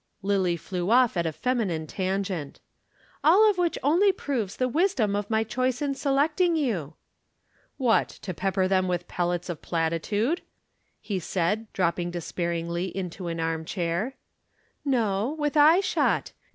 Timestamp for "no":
14.83-15.35